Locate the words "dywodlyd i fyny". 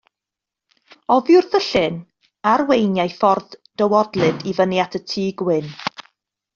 3.83-4.83